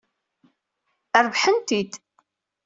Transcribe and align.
Rebḥen-t-id. 1.25 1.91